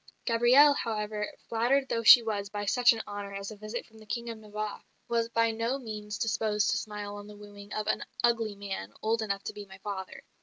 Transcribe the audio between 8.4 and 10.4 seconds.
man, old enough to be my father."